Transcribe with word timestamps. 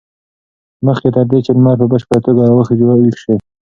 مخکې 0.85 1.09
تر 1.15 1.25
دې 1.31 1.39
چې 1.45 1.51
لمر 1.57 1.75
په 1.81 1.85
بشپړه 1.91 2.19
توګه 2.25 2.41
راوخېژي 2.49 2.85
ویښ 2.89 3.19
و. 3.27 3.29